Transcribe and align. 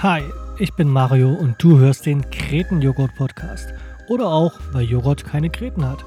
Hi, 0.00 0.22
ich 0.58 0.74
bin 0.74 0.88
Mario 0.88 1.32
und 1.32 1.60
du 1.60 1.80
hörst 1.80 2.06
den 2.06 2.30
Kreten-Joghurt-Podcast. 2.30 3.74
Oder 4.06 4.28
auch, 4.28 4.52
weil 4.70 4.84
Joghurt 4.84 5.24
keine 5.24 5.50
Kreten 5.50 5.84
hat. 5.84 6.04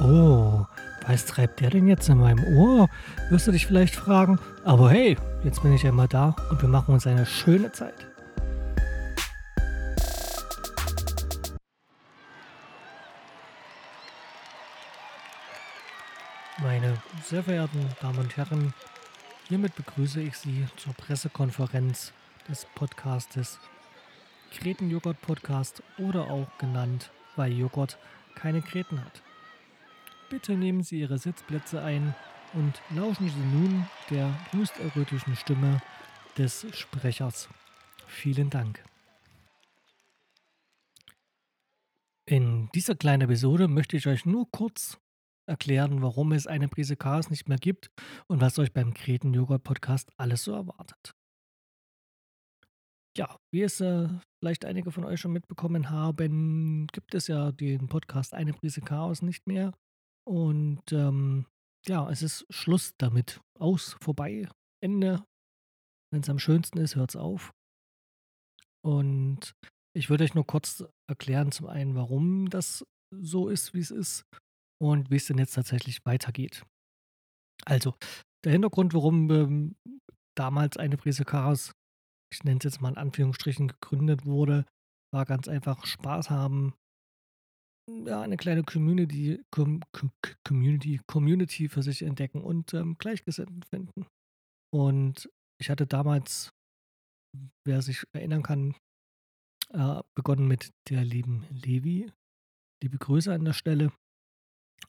Oh, 0.00 0.64
was 1.06 1.26
treibt 1.26 1.60
der 1.60 1.68
denn 1.68 1.86
jetzt 1.86 2.08
in 2.08 2.16
meinem 2.16 2.42
Ohr? 2.56 2.88
Wirst 3.28 3.46
du 3.46 3.52
dich 3.52 3.66
vielleicht 3.66 3.94
fragen. 3.94 4.38
Aber 4.64 4.88
hey, 4.88 5.18
jetzt 5.44 5.62
bin 5.62 5.74
ich 5.74 5.82
ja 5.82 5.92
mal 5.92 6.08
da 6.08 6.34
und 6.50 6.62
wir 6.62 6.70
machen 6.70 6.94
uns 6.94 7.06
eine 7.06 7.26
schöne 7.26 7.70
Zeit. 7.72 8.06
Meine 16.62 16.96
sehr 17.22 17.42
verehrten 17.42 17.84
Damen 18.00 18.18
und 18.18 18.34
Herren, 18.38 18.72
hiermit 19.46 19.76
begrüße 19.76 20.22
ich 20.22 20.38
Sie 20.38 20.66
zur 20.78 20.94
Pressekonferenz 20.94 22.14
des 22.48 22.66
Podcastes 22.74 23.58
Kretenjoghurt 24.50 25.20
Podcast 25.20 25.82
oder 25.98 26.30
auch 26.30 26.46
genannt, 26.58 27.10
weil 27.34 27.52
Joghurt 27.52 27.98
keine 28.34 28.62
Kreten 28.62 29.04
hat. 29.04 29.22
Bitte 30.30 30.56
nehmen 30.56 30.82
Sie 30.82 31.00
Ihre 31.00 31.18
Sitzplätze 31.18 31.82
ein 31.82 32.14
und 32.54 32.80
lauschen 32.90 33.28
Sie 33.28 33.56
nun 33.56 33.86
der 34.10 34.32
höchst 34.52 34.78
erotischen 34.78 35.36
Stimme 35.36 35.80
des 36.38 36.66
Sprechers. 36.72 37.48
Vielen 38.06 38.50
Dank. 38.50 38.82
In 42.24 42.68
dieser 42.74 42.96
kleinen 42.96 43.22
Episode 43.22 43.68
möchte 43.68 43.96
ich 43.96 44.06
euch 44.06 44.26
nur 44.26 44.50
kurz 44.50 44.98
erklären, 45.46 46.02
warum 46.02 46.32
es 46.32 46.46
eine 46.46 46.68
Prise 46.68 46.96
Chaos 46.96 47.30
nicht 47.30 47.48
mehr 47.48 47.58
gibt 47.58 47.90
und 48.26 48.40
was 48.40 48.58
euch 48.58 48.72
beim 48.72 48.94
Kreten 48.94 49.32
Joghurt 49.32 49.62
Podcast 49.62 50.10
alles 50.16 50.44
so 50.44 50.52
erwartet. 50.52 51.15
Ja, 53.16 53.38
wie 53.50 53.62
es 53.62 53.80
äh, 53.80 54.08
vielleicht 54.42 54.66
einige 54.66 54.92
von 54.92 55.04
euch 55.04 55.20
schon 55.20 55.32
mitbekommen 55.32 55.88
haben, 55.88 56.86
gibt 56.88 57.14
es 57.14 57.28
ja 57.28 57.50
den 57.50 57.88
Podcast 57.88 58.34
Eine 58.34 58.52
Prise 58.52 58.82
Chaos 58.82 59.22
nicht 59.22 59.46
mehr. 59.46 59.72
Und 60.28 60.92
ähm, 60.92 61.46
ja, 61.86 62.10
es 62.10 62.20
ist 62.20 62.44
Schluss 62.50 62.92
damit. 62.98 63.40
Aus, 63.58 63.96
vorbei, 64.02 64.46
Ende. 64.82 65.24
Wenn 66.12 66.20
es 66.20 66.28
am 66.28 66.38
schönsten 66.38 66.78
ist, 66.78 66.96
hört 66.96 67.10
es 67.10 67.16
auf. 67.16 67.54
Und 68.84 69.54
ich 69.96 70.10
würde 70.10 70.24
euch 70.24 70.34
nur 70.34 70.46
kurz 70.46 70.84
erklären, 71.08 71.52
zum 71.52 71.68
einen, 71.68 71.94
warum 71.94 72.50
das 72.50 72.84
so 73.10 73.48
ist, 73.48 73.72
wie 73.72 73.80
es 73.80 73.90
ist 73.90 74.24
und 74.78 75.10
wie 75.10 75.16
es 75.16 75.26
denn 75.26 75.38
jetzt 75.38 75.54
tatsächlich 75.54 76.04
weitergeht. 76.04 76.66
Also, 77.64 77.94
der 78.44 78.52
Hintergrund, 78.52 78.92
warum 78.92 79.30
ähm, 79.30 79.76
damals 80.36 80.76
eine 80.76 80.98
Prise 80.98 81.24
Chaos 81.24 81.72
ich 82.36 82.44
nenne 82.44 82.58
es 82.58 82.64
jetzt 82.64 82.80
mal 82.82 82.90
in 82.90 82.98
Anführungsstrichen, 82.98 83.68
gegründet 83.68 84.26
wurde, 84.26 84.66
war 85.12 85.24
ganz 85.24 85.48
einfach 85.48 85.86
Spaß 85.86 86.28
haben, 86.28 86.74
ja, 87.88 88.20
eine 88.20 88.36
kleine 88.36 88.62
Community, 88.62 89.42
Com 89.50 89.80
Community, 90.44 91.00
Community 91.06 91.68
für 91.68 91.82
sich 91.82 92.02
entdecken 92.02 92.42
und 92.42 92.74
ähm, 92.74 92.98
Gleichgesinnten 92.98 93.62
finden. 93.62 94.06
Und 94.74 95.30
ich 95.60 95.70
hatte 95.70 95.86
damals, 95.86 96.52
wer 97.64 97.80
sich 97.80 98.04
erinnern 98.12 98.42
kann, 98.42 98.74
äh, 99.70 100.02
begonnen 100.14 100.48
mit 100.48 100.72
der 100.90 101.04
lieben 101.04 101.46
Levi. 101.50 102.12
Liebe 102.82 102.98
Grüße 102.98 103.32
an 103.32 103.44
der 103.44 103.52
Stelle. 103.54 103.92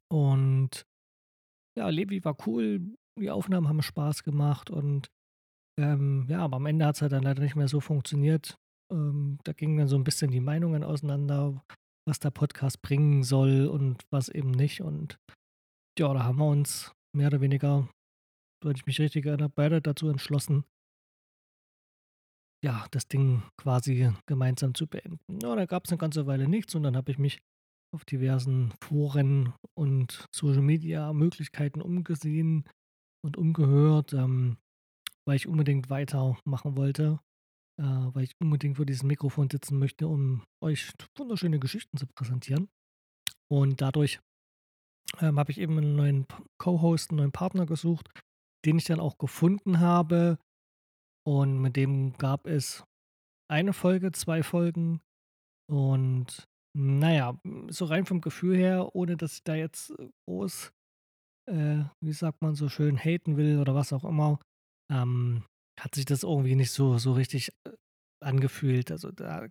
Und 0.09 0.85
ja, 1.77 1.87
Levi 1.89 2.25
war 2.25 2.35
cool, 2.47 2.97
die 3.19 3.29
Aufnahmen 3.29 3.69
haben 3.69 3.81
Spaß 3.81 4.23
gemacht 4.23 4.69
und 4.69 5.09
ähm, 5.79 6.25
ja, 6.27 6.39
aber 6.39 6.57
am 6.57 6.65
Ende 6.65 6.85
hat 6.85 6.95
es 6.95 7.01
halt 7.01 7.11
dann 7.11 7.23
leider 7.23 7.41
nicht 7.41 7.55
mehr 7.55 7.67
so 7.67 7.79
funktioniert. 7.79 8.57
Ähm, 8.91 9.39
da 9.43 9.53
gingen 9.53 9.77
dann 9.77 9.87
so 9.87 9.95
ein 9.95 10.03
bisschen 10.03 10.31
die 10.31 10.39
Meinungen 10.39 10.83
auseinander, 10.83 11.63
was 12.07 12.19
der 12.19 12.31
Podcast 12.31 12.81
bringen 12.81 13.23
soll 13.23 13.67
und 13.67 14.03
was 14.11 14.29
eben 14.29 14.51
nicht. 14.51 14.81
Und 14.81 15.17
ja, 15.99 16.13
da 16.13 16.23
haben 16.23 16.39
wir 16.39 16.47
uns 16.47 16.93
mehr 17.15 17.27
oder 17.27 17.41
weniger, 17.41 17.87
wenn 18.63 18.75
ich 18.75 18.85
mich 18.85 18.99
richtig 18.99 19.25
erinnere, 19.25 19.49
beide 19.49 19.81
dazu 19.81 20.09
entschlossen, 20.09 20.63
ja, 22.63 22.87
das 22.91 23.07
Ding 23.07 23.43
quasi 23.57 24.11
gemeinsam 24.25 24.73
zu 24.73 24.87
beenden. 24.87 25.19
Ja, 25.41 25.55
da 25.55 25.65
gab 25.65 25.85
es 25.85 25.91
eine 25.91 25.99
ganze 25.99 26.25
Weile 26.25 26.47
nichts 26.47 26.73
und 26.73 26.83
dann 26.83 26.97
habe 26.97 27.11
ich 27.11 27.19
mich 27.19 27.39
auf 27.93 28.03
diversen 28.03 28.73
Foren 28.83 29.53
und 29.77 30.25
Social 30.33 30.61
Media 30.61 31.13
Möglichkeiten 31.13 31.81
umgesehen 31.81 32.67
und 33.23 33.37
umgehört. 33.37 34.13
Ähm, 34.13 34.57
weil 35.27 35.35
ich 35.35 35.47
unbedingt 35.47 35.89
weitermachen 35.89 36.77
wollte, 36.77 37.19
äh, 37.79 37.83
weil 37.83 38.23
ich 38.23 38.31
unbedingt 38.39 38.77
vor 38.77 38.85
diesem 38.85 39.07
Mikrofon 39.07 39.49
sitzen 39.49 39.77
möchte, 39.77 40.07
um 40.07 40.43
euch 40.63 40.93
wunderschöne 41.17 41.59
Geschichten 41.59 41.97
zu 41.97 42.07
präsentieren. 42.07 42.69
Und 43.51 43.81
dadurch 43.81 44.19
ähm, 45.19 45.37
habe 45.37 45.51
ich 45.51 45.59
eben 45.59 45.77
einen 45.77 45.95
neuen 45.95 46.27
Co-Host, 46.57 47.11
einen 47.11 47.17
neuen 47.17 47.31
Partner 47.31 47.65
gesucht, 47.65 48.09
den 48.65 48.77
ich 48.77 48.85
dann 48.85 48.99
auch 49.01 49.17
gefunden 49.17 49.79
habe. 49.79 50.39
Und 51.25 51.61
mit 51.61 51.75
dem 51.75 52.13
gab 52.17 52.47
es 52.47 52.85
eine 53.49 53.73
Folge, 53.73 54.13
zwei 54.13 54.43
Folgen. 54.43 55.01
Und 55.69 56.47
naja, 56.73 57.37
so 57.67 57.85
rein 57.85 58.05
vom 58.05 58.21
Gefühl 58.21 58.55
her, 58.55 58.95
ohne 58.95 59.17
dass 59.17 59.33
ich 59.33 59.43
da 59.43 59.55
jetzt 59.55 59.93
groß, 60.25 60.71
äh, 61.49 61.83
wie 62.01 62.13
sagt 62.13 62.41
man 62.41 62.55
so 62.55 62.69
schön, 62.69 62.97
haten 62.97 63.35
will 63.35 63.59
oder 63.59 63.75
was 63.75 63.91
auch 63.91 64.05
immer, 64.05 64.39
ähm, 64.91 65.43
hat 65.79 65.95
sich 65.95 66.05
das 66.05 66.23
irgendwie 66.23 66.55
nicht 66.55 66.71
so, 66.71 66.97
so 66.97 67.13
richtig 67.13 67.49
äh, 67.65 67.73
angefühlt. 68.23 68.91
Also 68.91 69.11
da, 69.11 69.47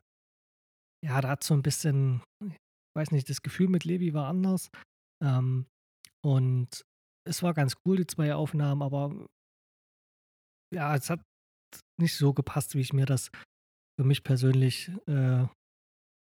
ja, 1.04 1.20
da 1.20 1.28
hat 1.28 1.44
so 1.44 1.54
ein 1.54 1.62
bisschen, 1.62 2.22
ich 2.44 2.56
weiß 2.96 3.10
nicht, 3.12 3.28
das 3.30 3.42
Gefühl 3.42 3.68
mit 3.68 3.84
Levi 3.84 4.14
war 4.14 4.28
anders. 4.28 4.70
Ähm, 5.22 5.66
und 6.24 6.84
es 7.26 7.42
war 7.42 7.54
ganz 7.54 7.76
cool, 7.84 7.96
die 7.96 8.06
zwei 8.06 8.34
Aufnahmen, 8.34 8.82
aber 8.82 9.26
ja, 10.74 10.94
es 10.94 11.10
hat 11.10 11.20
nicht 12.00 12.16
so 12.16 12.32
gepasst, 12.32 12.74
wie 12.74 12.80
ich 12.80 12.92
mir 12.92 13.06
das 13.06 13.30
für 13.98 14.04
mich 14.04 14.24
persönlich 14.24 14.88
äh, 15.06 15.46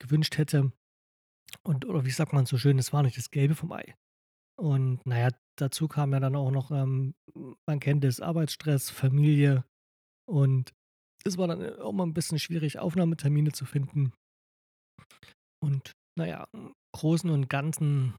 gewünscht 0.02 0.38
hätte. 0.38 0.72
Und, 1.64 1.86
oder 1.86 2.06
wie 2.06 2.12
sagt 2.12 2.34
man 2.34 2.46
so 2.46 2.58
schön, 2.58 2.80
es 2.80 2.94
war 2.94 3.04
nicht 3.04 3.18
das 3.18 3.32
Gelbe 3.32 3.56
vom 3.56 3.72
Ei. 3.72 3.96
Und 4.60 5.06
naja, 5.06 5.30
dazu 5.62 5.88
kam 5.88 6.14
ja 6.14 6.20
dann 6.20 6.36
auch 6.36 6.52
noch, 6.52 6.72
ähm, 6.72 7.16
man 7.68 7.80
kennt 7.80 8.04
es, 8.06 8.22
Arbeitsstress, 8.22 8.90
Familie 8.90 9.66
und 10.30 10.74
es 11.26 11.38
war 11.38 11.48
dann 11.48 11.80
auch 11.80 11.92
mal 11.92 12.06
ein 12.06 12.14
bisschen 12.14 12.40
schwierig, 12.40 12.80
Aufnahmetermine 12.80 13.52
zu 13.52 13.66
finden. 13.66 14.14
Und 15.62 15.94
naja, 16.18 16.48
im 16.54 16.74
Großen 16.96 17.30
und 17.30 17.50
Ganzen 17.50 18.16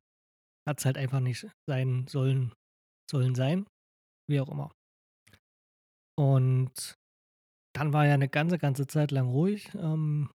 hat 0.68 0.78
es 0.80 0.84
halt 0.84 0.98
einfach 0.98 1.20
nicht 1.20 1.46
sein 1.68 2.06
sollen, 2.06 2.52
sollen 3.10 3.34
sein, 3.34 3.66
wie 4.28 4.40
auch 4.40 4.48
immer. 4.48 4.70
Und 6.18 6.98
dann 7.74 7.92
war 7.92 8.06
ja 8.06 8.14
eine 8.14 8.28
ganze, 8.28 8.58
ganze 8.58 8.86
Zeit 8.86 9.10
lang 9.10 9.28
ruhig 9.28 9.74
ähm, 9.74 10.30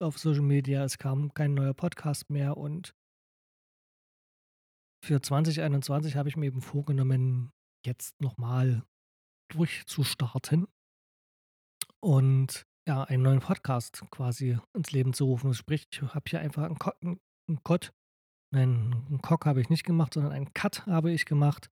auf 0.00 0.18
Social 0.18 0.42
Media. 0.42 0.84
Es 0.84 0.98
kam 0.98 1.34
kein 1.34 1.54
neuer 1.54 1.74
Podcast 1.74 2.30
mehr 2.30 2.56
und 2.56 2.94
für 5.04 5.20
2021 5.20 6.16
habe 6.16 6.28
ich 6.28 6.36
mir 6.36 6.46
eben 6.46 6.60
vorgenommen, 6.60 7.50
jetzt 7.84 8.20
nochmal 8.20 8.82
durchzustarten 9.52 10.66
und 12.00 12.66
ja, 12.88 13.04
einen 13.04 13.22
neuen 13.22 13.40
Podcast 13.40 14.02
quasi 14.10 14.58
ins 14.74 14.92
Leben 14.92 15.12
zu 15.12 15.26
rufen. 15.26 15.52
Sprich, 15.54 15.86
ich 15.90 16.02
habe 16.02 16.24
hier 16.28 16.40
einfach 16.40 16.64
einen, 16.64 16.78
Ko 16.78 16.90
einen 17.00 17.62
Cut, 17.62 17.92
nein, 18.52 19.04
einen 19.08 19.20
Cock 19.20 19.46
habe 19.46 19.60
ich 19.60 19.68
nicht 19.68 19.84
gemacht, 19.84 20.14
sondern 20.14 20.32
einen 20.32 20.52
Cut 20.54 20.86
habe 20.86 21.12
ich 21.12 21.26
gemacht 21.26 21.68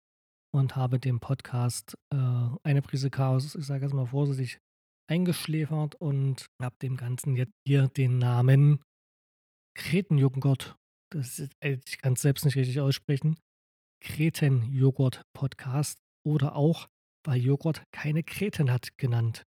und 0.55 0.77
habe 0.77 0.99
dem 0.99 1.21
Podcast 1.21 1.97
äh, 2.13 2.49
eine 2.63 2.83
Prise 2.83 3.11
Chaos, 3.11 3.55
ich 3.55 3.67
sage 3.67 3.85
jetzt 3.85 3.95
mal 3.95 4.07
vorsichtig, 4.07 4.59
eingeschläfert 5.11 5.95
und 5.97 6.47
habe 6.61 6.77
dem 6.83 6.97
Ganzen 6.97 7.37
jetzt 7.37 7.55
hier 7.67 7.89
den 7.89 8.19
Namen 8.19 8.83
Kretenjoghurt 9.77 10.77
das 11.17 11.39
ist, 11.39 11.57
ich 11.63 11.99
kann 11.99 12.13
es 12.13 12.21
selbst 12.23 12.45
nicht 12.45 12.57
richtig 12.57 12.79
aussprechen, 12.81 13.39
Kreten-Joghurt-Podcast 14.03 15.99
oder 16.27 16.55
auch, 16.57 16.89
weil 17.25 17.41
Joghurt 17.41 17.83
keine 17.91 18.23
Kreten 18.23 18.71
hat, 18.71 18.99
genannt. 18.99 19.47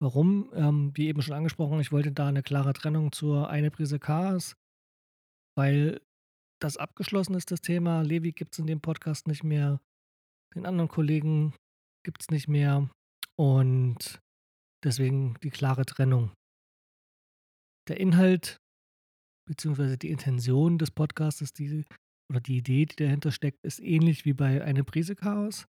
Warum? 0.00 0.52
Ähm, 0.54 0.92
wie 0.94 1.08
eben 1.08 1.22
schon 1.22 1.34
angesprochen, 1.34 1.80
ich 1.80 1.90
wollte 1.90 2.12
da 2.12 2.28
eine 2.28 2.44
klare 2.44 2.72
Trennung 2.72 3.10
zur 3.10 3.50
eine 3.50 3.72
Prise 3.72 3.98
Chaos, 3.98 4.54
weil 5.56 6.00
das 6.60 6.76
abgeschlossen 6.76 7.34
ist, 7.34 7.50
das 7.50 7.60
Thema. 7.60 8.02
Levi 8.02 8.30
gibt 8.30 8.54
es 8.54 8.60
in 8.60 8.68
dem 8.68 8.80
Podcast 8.80 9.26
nicht 9.26 9.42
mehr. 9.42 9.80
Den 10.54 10.66
anderen 10.66 10.88
Kollegen 10.88 11.54
gibt 12.04 12.22
es 12.22 12.30
nicht 12.30 12.46
mehr. 12.46 12.88
Und 13.36 14.20
deswegen 14.84 15.34
die 15.42 15.50
klare 15.50 15.84
Trennung. 15.84 16.32
Der 17.88 17.98
Inhalt 17.98 18.61
beziehungsweise 19.46 19.98
die 19.98 20.10
Intention 20.10 20.78
des 20.78 20.90
Podcasts, 20.90 21.52
die, 21.52 21.84
oder 22.30 22.40
die 22.40 22.58
Idee, 22.58 22.86
die 22.86 22.96
dahinter 22.96 23.32
steckt, 23.32 23.58
ist 23.64 23.80
ähnlich 23.80 24.24
wie 24.24 24.32
bei 24.32 24.62
Eine 24.64 24.84
Prise 24.84 25.16
Chaos. 25.16 25.66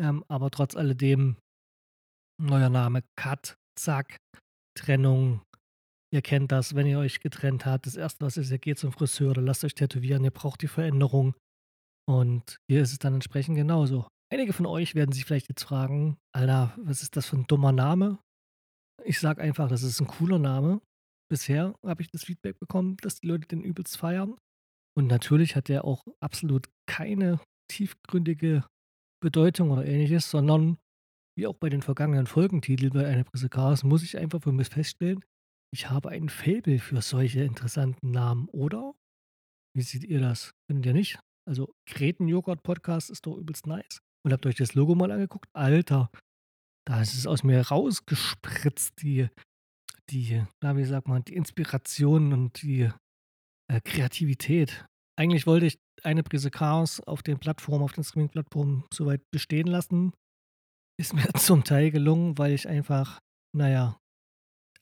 Ähm, 0.00 0.24
aber 0.28 0.50
trotz 0.50 0.76
alledem 0.76 1.36
neuer 2.40 2.70
Name 2.70 3.02
Cut, 3.16 3.56
Zack. 3.78 4.16
Trennung. 4.78 5.42
Ihr 6.12 6.22
kennt 6.22 6.52
das, 6.52 6.74
wenn 6.74 6.86
ihr 6.86 6.98
euch 6.98 7.20
getrennt 7.20 7.66
habt. 7.66 7.86
Das 7.86 7.96
Erste, 7.96 8.24
was 8.24 8.36
ist, 8.36 8.50
ihr 8.50 8.58
geht 8.58 8.78
zum 8.78 8.92
Friseur 8.92 9.30
oder 9.32 9.42
lasst 9.42 9.64
euch 9.64 9.74
tätowieren, 9.74 10.24
ihr 10.24 10.30
braucht 10.30 10.62
die 10.62 10.68
Veränderung. 10.68 11.34
Und 12.08 12.56
hier 12.70 12.82
ist 12.82 12.92
es 12.92 12.98
dann 12.98 13.14
entsprechend 13.14 13.56
genauso. 13.56 14.08
Einige 14.32 14.52
von 14.52 14.66
euch 14.66 14.94
werden 14.94 15.12
sich 15.12 15.24
vielleicht 15.24 15.48
jetzt 15.48 15.64
fragen: 15.64 16.16
„Alter, 16.34 16.74
was 16.78 17.02
ist 17.02 17.16
das 17.16 17.26
für 17.26 17.36
'n 17.36 17.46
dummer 17.46 17.72
Name?“ 17.72 18.18
Ich 19.04 19.20
sage 19.20 19.42
einfach, 19.42 19.68
das 19.68 19.82
ist 19.82 20.00
'n 20.00 20.06
cooler 20.06 20.38
Name. 20.38 20.80
Bisher 21.30 21.74
habe 21.84 22.02
ich 22.02 22.10
das 22.10 22.24
Feedback 22.24 22.58
bekommen, 22.58 22.96
dass 23.02 23.20
die 23.20 23.28
Leute 23.28 23.46
den 23.46 23.62
übelst 23.62 23.96
feiern. 23.96 24.36
Und 24.96 25.06
natürlich 25.06 25.54
hat 25.54 25.68
der 25.68 25.84
auch 25.84 26.04
absolut 26.20 26.68
keine 26.88 27.40
tiefgründige 27.70 28.64
Bedeutung 29.22 29.70
oder 29.70 29.86
Ähnliches, 29.86 30.30
sondern 30.30 30.78
wie 31.38 31.46
auch 31.46 31.54
bei 31.54 31.68
den 31.68 31.82
vergangenen 31.82 32.26
Folgentiteln 32.26 32.92
bei 32.92 33.06
„Eine 33.06 33.24
Prise 33.24 33.48
Chaos“ 33.48 33.84
muss 33.84 34.02
ich 34.02 34.18
einfach 34.18 34.42
für 34.42 34.52
mich 34.52 34.68
feststellen, 34.68 35.24
ich 35.72 35.88
habe 35.88 36.08
ein 36.08 36.28
Faible 36.28 36.80
für 36.80 37.00
solche 37.00 37.44
interessanten 37.44 38.10
Namen, 38.10 38.48
oder? 38.48 38.94
Wie 39.76 39.82
seht 39.82 40.02
ihr 40.04 40.20
das? 40.20 40.50
Findet 40.68 40.86
ihr 40.86 40.94
nicht? 40.94 41.20
Also, 41.48 41.72
Kretenjoghurt-Podcast 41.88 43.10
ist 43.10 43.26
doch 43.26 43.36
übelst 43.36 43.66
nice. 43.66 44.00
Und 44.26 44.32
habt 44.32 44.44
euch 44.46 44.56
das 44.56 44.74
Logo 44.74 44.96
mal 44.96 45.12
angeguckt? 45.12 45.48
Alter, 45.54 46.10
da 46.86 47.00
ist 47.00 47.14
es 47.14 47.26
aus 47.26 47.44
mir 47.44 47.60
rausgespritzt, 47.60 49.00
die 49.00 49.28
die 50.10 50.44
na, 50.62 50.76
wie 50.76 50.84
sagt 50.84 51.08
man, 51.08 51.24
die 51.24 51.34
Inspiration 51.34 52.32
und 52.32 52.62
die, 52.62 52.90
äh, 53.70 53.80
Kreativität. 53.84 54.86
Eigentlich 55.18 55.46
wollte 55.46 55.66
ich 55.66 55.78
„Eine 56.02 56.22
Prise 56.22 56.50
Chaos“ 56.50 57.00
auf 57.00 57.22
den 57.22 57.38
Plattformen 57.38 57.84
auf 57.84 57.92
den 57.92 58.04
Streaming-Plattformen 58.04 58.84
so 58.92 59.06
weit 59.06 59.22
bestehen 59.32 59.66
lassen. 59.66 60.12
Ist 60.98 61.14
mir 61.14 61.32
zum 61.34 61.64
Teil 61.64 61.90
gelungen, 61.90 62.38
weil 62.38 62.52
ich 62.54 62.68
einfach, 62.68 63.20
na 63.56 63.68
ja, 63.70 63.98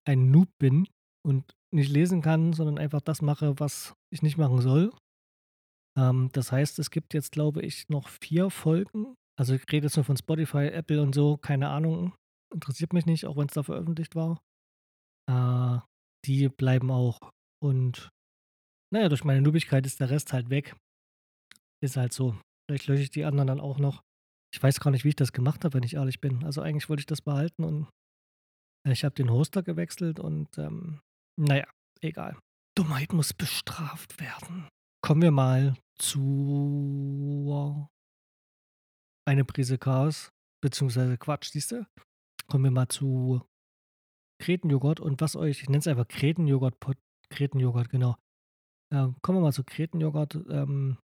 ein 0.06 0.30
Noob 0.30 0.48
bin 0.58 0.88
und 1.26 1.44
nicht 1.75 1.90
lesen 1.90 2.22
kann, 2.22 2.52
sondern 2.54 2.78
einfach 2.78 3.00
das 3.02 3.22
mache, 3.22 3.60
was 3.60 3.94
ich 4.12 4.22
nicht 4.22 4.38
machen 4.38 4.60
soll. 4.62 4.92
Ähm, 5.98 6.30
das 6.32 6.52
heißt, 6.52 6.78
es 6.78 6.90
gibt 6.90 7.14
jetzt, 7.14 7.32
glaube 7.32 7.62
ich, 7.62 7.88
noch 7.88 8.08
4 8.08 8.50
Folgen. 8.50 9.14
Also, 9.38 9.54
ich 9.54 9.62
rede 9.70 9.86
jetzt 9.86 9.96
nur 9.96 10.04
von 10.04 10.16
Spotify, 10.16 10.69
Apple 10.69 11.02
und 11.02 11.14
so, 11.14 11.36
keine 11.36 11.69
Ahnung, 11.69 12.14
interessiert 12.52 12.92
mich 12.92 13.06
nicht, 13.06 13.26
auch 13.26 13.36
wenn's 13.36 13.52
da 13.54 13.62
veröffentlicht 13.62 14.14
war. 14.16 14.40
Äh, 15.28 15.78
die 16.25 16.48
bleiben 16.48 16.90
auch. 16.90 17.19
Und, 17.62 18.08
na 18.92 19.02
ja, 19.02 19.08
durch 19.08 19.25
meine 19.25 19.42
Noobigkeit 19.42 19.86
ist 19.86 20.00
der 20.00 20.10
Rest 20.10 20.32
halt 20.32 20.50
weg. 20.50 20.75
Ist 21.82 21.96
halt 21.96 22.12
so. 22.12 22.36
Vielleicht 22.69 22.86
lösche 22.86 23.02
ich 23.02 23.10
die 23.10 23.25
anderen 23.25 23.48
dann 23.48 23.60
auch 23.60 23.78
noch. 23.78 24.02
Ich 24.54 24.62
weiß 24.62 24.80
gar 24.80 24.90
nicht, 24.90 25.04
wie 25.04 25.10
ich 25.10 25.16
das 25.16 25.32
gemacht 25.32 25.64
habe, 25.64 25.75
wenn 25.75 25.82
ich 25.82 25.94
ehrlich 25.94 26.20
bin. 26.20 26.44
Also, 26.44 26.62
eigentlich 26.62 26.88
wollte 26.88 27.00
ich 27.00 27.06
das 27.06 27.20
behalten 27.20 27.64
und 27.64 27.88
ich 28.86 29.04
habe 29.04 29.14
den 29.14 29.30
Hoster 29.30 29.62
gewechselt 29.62 30.19
und, 30.19 30.56
ähm, 30.56 31.00
na 31.38 31.58
ja, 31.58 31.66
egal. 32.00 32.38
Dummheit 32.76 33.12
muss 33.12 33.34
bestraft 33.34 34.19
werden. 34.20 34.69
Kommen 35.04 35.22
wir 35.22 35.30
mal 35.30 35.76
zur 35.98 37.88
„Eine 39.26 39.44
Prise 39.44 39.76
Chaos“, 39.78 40.30
beziehungsweise 40.62 41.19
Quatsch, 41.19 41.50
siehst 41.50 41.72
du? 41.72 41.86
Kommen 42.46 42.64
wir 42.64 42.70
mal 42.70 42.88
zu 42.88 43.42
Kretenjoghurt 44.40 45.00
und 45.00 45.20
was 45.20 45.37
euch 45.37 45.62
ich 45.62 45.69
nenne 45.69 45.79
es 45.79 45.87
einfach 45.87 46.08
Kretenjoghurt-Pod 46.08 46.96
Kretenjoghurt, 47.31 47.90
genau. 47.90 48.17
Ähm, 48.93 49.17
kommen 49.23 49.38
wir 49.38 49.43
mal 49.43 49.52
zu 49.52 49.64
Kretenjoghurt, 49.64 50.37
ähm, 50.50 50.99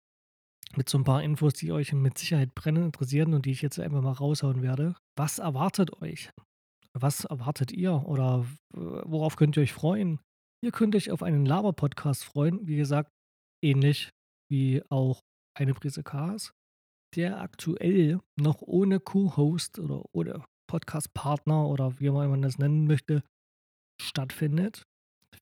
mit 0.77 0.88
so 0.88 0.99
'n 0.99 1.05
paar 1.05 1.23
Infos, 1.23 1.55
die 1.55 1.73
euch 1.73 1.93
mit 1.93 2.19
Sicherheit 2.19 2.55
brennend 2.55 2.87
interessieren 2.87 3.35
und 3.35 3.47
die 3.47 3.53
ich 3.53 3.62
jetzt 3.62 3.81
einfach 3.81 4.03
mal 4.03 4.12
raushauen 4.12 4.62
werde. 4.62 4.97
Was 5.19 5.38
erwartet 5.41 6.03
euch? 6.03 6.31
Was 6.94 7.25
erwartet 7.25 7.73
ihr 7.73 8.06
oder 8.06 8.44
w 8.44 9.03
worauf 9.06 9.37
könnt 9.37 9.56
ihr 9.59 9.62
euch 9.65 9.73
freuen? 9.75 10.21
Ihr 10.65 10.73
könnt 10.73 10.97
euch 10.97 11.11
auf 11.12 11.23
einen 11.23 11.47
Laber-Podcast 11.47 12.25
freuen, 12.25 12.67
wie 12.67 12.77
gesagt, 12.77 13.12
ähnlich 13.65 14.11
wie 14.50 14.82
auch 14.91 15.23
„Eine 15.59 15.75
Prise 15.75 16.03
Chaos“, 16.05 16.53
der 17.17 17.41
aktuell 17.41 18.21
noch 18.41 18.62
ohne 18.62 19.00
Co-Host 19.00 19.79
oder 19.81 20.05
ohne 20.15 20.44
Podcast-Partner 20.70 21.67
oder 21.67 21.99
wie 22.00 22.11
man 22.11 22.43
das 22.43 22.58
nennen 22.58 22.87
möchte, 22.87 23.22
stattfindet. 24.00 24.84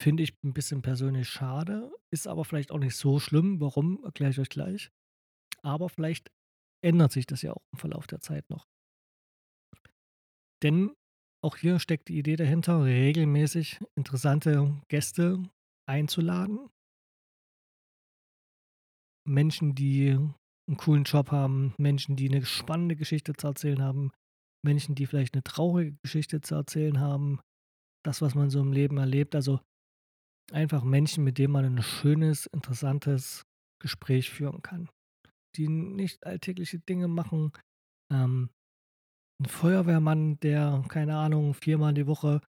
Finde 0.01 0.23
ich 0.25 0.35
'n 0.45 0.55
bisschen 0.55 0.83
persönlich 0.83 1.29
schade, 1.29 1.93
ist 2.13 2.29
aber 2.29 2.45
vielleicht 2.45 2.73
auch 2.73 2.79
nicht 2.81 2.97
so 2.97 3.21
schlimm. 3.21 3.61
Warum, 3.61 4.05
erkläre 4.05 4.33
ich 4.33 4.41
euch 4.41 4.51
gleich. 4.51 4.91
Aber 5.63 5.89
vielleicht 5.91 6.31
ändert 6.85 7.13
sich 7.13 7.27
das 7.27 7.43
ja 7.43 7.53
auch 7.53 7.63
im 7.73 7.79
Verlauf 7.81 8.07
der 8.09 8.21
Zeit 8.21 8.45
noch. 8.51 8.65
Denn 10.63 10.93
auch 11.45 11.57
hier 11.57 11.79
steckt 11.79 12.09
die 12.09 12.19
Idee 12.19 12.37
dahinter, 12.37 12.85
regelmäßig 12.85 13.81
interessante 13.97 14.81
Gäste 14.89 15.43
einzuladen. 15.87 16.69
Menschen, 19.27 19.75
die 19.75 20.09
'n 20.69 20.77
coolen 20.77 21.05
Job 21.05 21.31
haben, 21.31 21.75
Menschen, 21.79 22.17
die 22.17 22.29
'ne 22.29 22.45
spannende 22.45 22.97
Geschichte 22.97 23.33
zu 23.35 23.47
erzählen 23.49 23.83
haben, 23.83 24.11
Menschen, 24.65 24.95
die 24.95 25.07
vielleicht 25.07 25.35
'ne 25.37 25.43
traurige 25.45 25.97
Geschichte 26.03 26.41
zu 26.41 26.55
erzählen 26.57 27.01
haben, 27.01 27.41
das, 28.05 28.23
was 28.23 28.35
man 28.37 28.51
so 28.51 28.61
im 28.61 28.73
Leben 28.73 28.99
erlebt. 28.99 29.35
Also, 29.37 29.61
einfach 30.53 30.85
Menschen, 30.85 31.25
mit 31.25 31.39
denen 31.39 31.53
man 31.55 31.65
'n 31.67 31.83
schönes, 31.83 32.47
interessantes 32.49 33.45
Gespräch 33.83 34.31
führen 34.31 34.63
kann, 34.63 34.91
die 35.57 35.69
nicht 35.69 36.27
alltägliche 36.27 36.81
Dinge 36.81 37.09
machen. 37.09 37.53
Ähm, 38.13 38.51
'n 39.43 39.47
Feuerwehrmann, 39.49 40.41
der, 40.41 40.85
keine 40.89 41.17
Ahnung, 41.19 41.55
viermal 41.55 41.95
die 41.95 42.07
Woche 42.09 42.41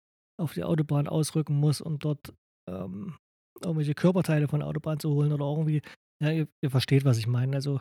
auf 0.41 0.55
die 0.55 0.65
Autobahn 0.65 1.09
ausrücken 1.09 1.57
muss, 1.57 1.81
um 1.83 1.99
dort, 2.01 2.35
ähm, 2.69 3.17
irgendwelche 3.63 3.95
Körperteile 3.95 4.49
von 4.49 4.61
der 4.61 4.69
Autobahn 4.69 5.01
zu 5.01 5.11
holen 5.15 5.33
oder 5.33 5.47
irgendwie 5.47 5.83
ja, 6.23 6.33
ihr 6.33 6.49
ihr 6.63 6.71
versteht, 6.71 7.05
was 7.07 7.19
ich 7.19 7.27
meine. 7.29 7.57
Also, 7.57 7.81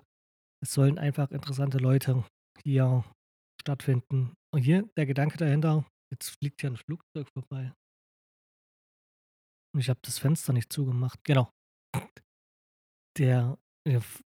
es 0.63 0.73
sollen 0.73 0.99
einfach 0.99 1.31
interessante 1.31 1.79
Leute 1.79 2.25
hier 2.63 3.05
stattfinden. 3.67 4.33
Und 4.53 4.61
hier 4.61 4.89
der 4.95 5.05
Gedanke 5.05 5.37
dahinter 5.37 5.85
jetzt 6.11 6.29
fliegt 6.29 6.61
hier 6.61 6.69
'n 6.69 6.77
Flugzeug 6.77 7.27
vorbei. 7.33 7.73
Und 9.73 9.81
ich 9.81 9.89
habe 9.89 9.99
das 10.03 10.19
Fenster 10.19 10.53
nicht 10.53 10.71
zugemacht. 10.71 11.19
Genau. 11.25 11.51
Der, 13.17 13.57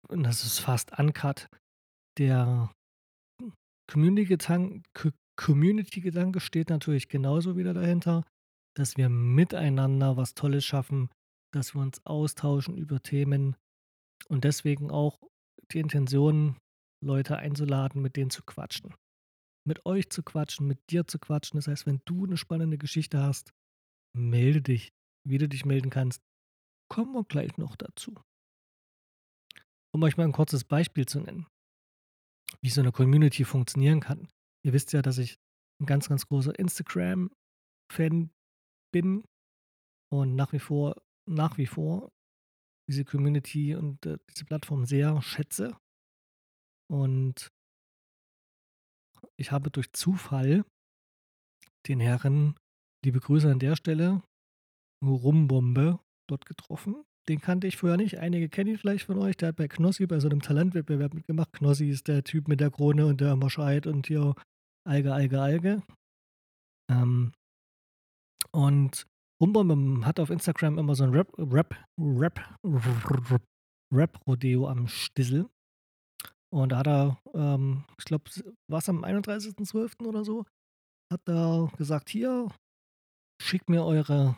das 0.09 0.43
ist 0.43 0.59
fast 0.59 0.97
uncut. 0.97 1.47
Der 2.17 2.71
Community-Gedank 3.91 4.83
Co 4.93 5.11
Community-Gedanke 5.39 6.39
steht 6.39 6.69
natürlich 6.71 7.09
genauso 7.09 7.57
wieder 7.57 7.75
dahinter, 7.75 8.23
dass 8.75 8.97
wir 8.97 9.07
miteinander 9.07 10.17
was 10.17 10.33
Tolles 10.33 10.65
schaffen, 10.65 11.11
dass 11.53 11.75
wir 11.75 11.81
uns 11.81 12.03
austauschen 12.07 12.75
über 12.75 12.99
Themen 13.03 13.55
und 14.29 14.45
deswegen 14.45 14.89
auch 14.89 15.19
die 15.71 15.79
Intention, 15.79 16.57
Leute 17.05 17.37
einzuladen, 17.37 18.01
mit 18.01 18.15
denen 18.15 18.31
zu 18.31 18.41
quatschen. 18.43 18.95
Mit 19.67 19.85
euch 19.85 20.09
zu 20.09 20.23
quatschen, 20.23 20.65
mit 20.65 20.79
dir 20.89 21.07
zu 21.07 21.19
quatschen. 21.19 21.57
Das 21.57 21.67
heißt, 21.67 21.85
wenn 21.85 22.01
du 22.05 22.25
'ne 22.25 22.37
spannende 22.37 22.77
Geschichte 22.77 23.21
hast, 23.21 23.51
melde 24.15 24.61
dich. 24.61 24.93
Wie 25.27 25.37
du 25.39 25.49
dich 25.49 25.65
melden 25.65 25.89
kannst, 25.91 26.21
kommen 26.89 27.13
wir 27.13 27.25
gleich 27.25 27.57
noch 27.57 27.75
dazu. 27.75 28.15
Um 29.93 30.03
euch 30.03 30.17
mal 30.17 30.25
'n 30.25 30.31
kurzes 30.33 30.63
Beispiel 30.65 31.05
zu 31.05 31.19
nennen 31.21 31.47
wie 32.63 32.69
so 32.69 32.81
'ne 32.81 32.91
Community 32.91 33.43
funktionieren 33.45 33.99
kann. 33.99 34.27
Ihr 34.65 34.73
wisst 34.73 34.93
ja, 34.93 35.01
dass 35.01 35.17
ich 35.17 35.37
'n 35.81 35.85
ganz, 35.85 36.09
ganz 36.09 36.27
großer 36.27 36.57
Instagram-Fan 36.57 37.49
bin 38.93 39.23
und 40.11 40.35
nach 40.35 40.53
wie 40.53 40.59
vor 40.59 40.95
nach 41.29 41.57
wie 41.57 41.67
vor 41.67 42.11
diese 42.89 43.05
Community 43.05 43.75
und, 43.75 44.05
äh, 44.05 44.17
diese 44.31 44.45
Plattform 44.45 44.85
sehr 44.85 45.21
schätze. 45.21 45.77
Und 46.89 47.49
ich 49.37 49.51
habe 49.51 49.69
durch 49.71 49.91
Zufall 49.93 50.63
den 51.87 51.99
Herren 51.99 52.55
liebe 53.05 53.19
Grüße 53.19 53.49
an 53.49 53.59
der 53.59 53.75
Stelle, 53.75 54.21
Rumbombe 55.03 55.99
dort 56.29 56.45
getroffen. 56.45 57.03
Den 57.29 57.39
kannte 57.41 57.67
ich 57.67 57.77
vorher 57.77 57.97
nicht. 57.97 58.17
Einige 58.19 58.49
kennen 58.49 58.71
ihn 58.71 58.77
vielleicht 58.77 59.05
von 59.05 59.17
euch. 59.19 59.35
Der 59.37 59.49
hat 59.49 59.57
bei 59.57 59.67
Knossi 59.67 60.05
bei 60.07 60.19
so 60.19 60.27
'nem 60.29 60.41
Talentwettbewerb 60.41 61.13
mitgemacht. 61.13 61.51
Knossi 61.53 61.89
ist 61.89 62.07
der 62.07 62.23
Typ 62.23 62.47
mit 62.47 62.59
der 62.59 62.71
Krone 62.71 63.05
und 63.05 63.21
der 63.21 63.33
immer 63.33 63.49
schreit 63.49 63.85
und 63.85 64.07
hier 64.07 64.33
Alge, 64.87 65.13
Alge, 65.13 65.41
Alge. 65.41 65.83
Ähm 66.89 67.33
und 68.53 69.05
Rumbombe 69.41 70.05
hat 70.05 70.19
auf 70.19 70.29
Instagram 70.29 70.77
immer 70.77 70.95
so 70.95 71.03
'n 71.03 71.11
Rap 71.11 71.31
Rap 71.47 71.75
Rap 71.97 72.39
Rap-Rodeo 73.93 74.67
am 74.67 74.87
Stissel. 74.87 75.49
Und 76.53 76.71
da 76.71 76.77
hat 76.79 76.87
er, 76.87 77.17
ähm, 77.33 77.83
ich 77.97 78.05
glaube, 78.05 78.29
s 78.29 78.43
war's 78.69 78.89
am 78.89 79.03
31.12. 79.03 80.05
oder 80.07 80.23
so, 80.23 80.45
hat 81.11 81.21
er 81.27 81.71
gesagt: 81.77 82.09
„Hier, 82.09 82.49
schickt 83.41 83.69
mir 83.69 83.85
eure 83.85 84.37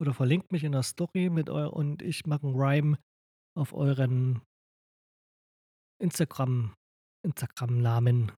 oder 0.00 0.12
verlinkt 0.14 0.52
mich 0.52 0.64
in 0.64 0.72
der 0.72 0.82
Story 0.82 1.30
mit 1.30 1.48
eu 1.50 1.68
und 1.68 2.02
ich 2.02 2.26
mache 2.26 2.46
'n 2.46 2.54
Rhyme 2.54 2.98
auf 3.56 3.72
euren 3.74 4.42
Instagram 6.00 6.74
Instagram-Namen.“ 7.24 8.32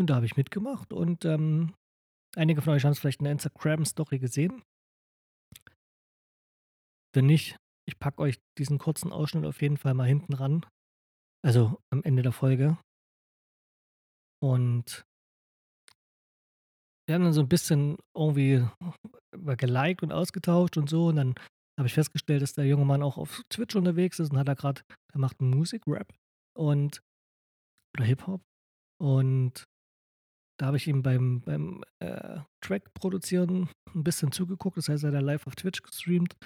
Und 0.00 0.10
da 0.10 0.14
habe 0.16 0.26
ich 0.26 0.36
mitgemacht 0.36 0.92
und, 0.92 1.24
ähm 1.24 1.74
Einige 2.36 2.62
von 2.62 2.74
euch 2.74 2.84
haben 2.84 2.92
es 2.92 2.98
vielleicht 3.00 3.20
in 3.20 3.24
der 3.24 3.32
Instagram-Story 3.32 4.18
gesehen. 4.18 4.62
Wenn 7.14 7.26
nicht, 7.26 7.56
ich 7.86 7.98
packe 7.98 8.20
euch 8.22 8.38
diesen 8.58 8.78
kurzen 8.78 9.12
Ausschnitt 9.12 9.46
auf 9.46 9.62
jeden 9.62 9.76
Fall 9.78 9.94
mal 9.94 10.06
hinten 10.08 10.34
ran. 10.34 10.64
Also 11.44 11.78
am 11.90 12.02
Ende 12.02 12.22
der 12.22 12.32
Folge. 12.32 12.78
Und 14.42 15.04
wir 17.06 17.14
haben 17.14 17.24
dann 17.24 17.32
so 17.32 17.40
ein 17.40 17.48
bisschen 17.48 17.96
irgendwie 18.14 18.66
geliked 19.56 20.02
und 20.02 20.12
ausgetauscht 20.12 20.76
und 20.76 20.90
so. 20.90 21.06
Und 21.06 21.16
dann 21.16 21.34
habe 21.78 21.86
ich 21.86 21.94
festgestellt, 21.94 22.42
dass 22.42 22.54
der 22.54 22.66
junge 22.66 22.84
Mann 22.84 23.02
auch 23.02 23.18
auf 23.18 23.42
Twitch 23.50 23.76
unterwegs 23.76 24.18
ist 24.18 24.30
und 24.30 24.38
hat 24.38 24.48
da 24.48 24.54
gerade, 24.54 24.82
der 25.12 25.20
macht 25.20 25.40
Musik, 25.40 25.82
Rap 25.86 26.12
und 26.56 27.00
oder 27.96 28.04
Hip-Hop. 28.04 28.42
Und 29.00 29.64
da 30.60 30.66
habe 30.66 30.76
ich 30.76 30.88
ihm 30.88 31.02
beim, 31.02 31.40
beim 31.40 31.84
äh, 32.00 32.40
Track 32.60 32.92
produzieren 32.94 33.70
ein 33.94 34.04
bisschen 34.04 34.32
zugeguckt. 34.32 34.76
Das 34.76 34.88
heißt, 34.88 35.04
er 35.04 35.12
hat 35.12 35.22
live 35.22 35.46
auf 35.46 35.54
Twitch 35.54 35.82
gestreamt 35.82 36.36